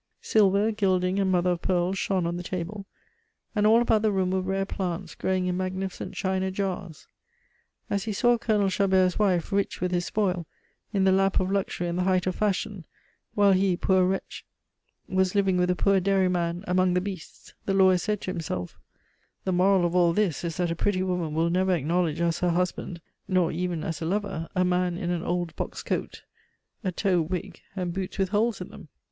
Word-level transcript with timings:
Silver, 0.23 0.71
gilding, 0.71 1.19
and 1.19 1.31
mother 1.31 1.51
of 1.51 1.61
pearl 1.61 1.93
shone 1.93 2.25
on 2.25 2.35
the 2.35 2.41
table, 2.41 2.87
and 3.55 3.67
all 3.67 3.83
about 3.83 4.01
the 4.01 4.11
room 4.11 4.31
were 4.31 4.41
rare 4.41 4.65
plants 4.65 5.13
growing 5.13 5.45
in 5.45 5.55
magnificent 5.55 6.15
china 6.15 6.49
jars. 6.49 7.05
As 7.87 8.05
he 8.05 8.11
saw 8.11 8.39
Colonel 8.39 8.71
Chabert's 8.71 9.19
wife, 9.19 9.51
rich 9.51 9.79
with 9.79 9.91
his 9.91 10.07
spoil, 10.07 10.47
in 10.91 11.03
the 11.03 11.11
lap 11.11 11.39
of 11.39 11.51
luxury 11.51 11.87
and 11.87 11.99
the 11.99 12.03
height 12.03 12.25
of 12.25 12.33
fashion, 12.33 12.83
while 13.35 13.51
he, 13.51 13.77
poor 13.77 14.03
wretch, 14.03 14.43
was 15.07 15.35
living 15.35 15.55
with 15.57 15.69
a 15.69 15.75
poor 15.75 15.99
dairyman 15.99 16.63
among 16.67 16.95
the 16.95 16.99
beasts, 16.99 17.53
the 17.67 17.73
lawyer 17.75 17.99
said 17.99 18.21
to 18.21 18.31
himself: 18.31 18.79
"The 19.43 19.53
moral 19.53 19.85
of 19.85 19.95
all 19.95 20.13
this 20.13 20.43
is 20.43 20.57
that 20.57 20.71
a 20.71 20.75
pretty 20.75 21.03
woman 21.03 21.35
will 21.35 21.51
never 21.51 21.75
acknowledge 21.75 22.21
as 22.21 22.39
her 22.39 22.49
husband, 22.49 23.01
nor 23.27 23.51
even 23.51 23.83
as 23.83 24.01
a 24.01 24.05
lover, 24.05 24.49
a 24.55 24.65
man 24.65 24.97
in 24.97 25.11
an 25.11 25.21
old 25.21 25.55
box 25.55 25.83
coat, 25.83 26.23
a 26.83 26.91
tow 26.91 27.21
wig, 27.21 27.61
and 27.75 27.93
boots 27.93 28.17
with 28.17 28.29
holes 28.29 28.59
in 28.59 28.69
them." 28.69 28.87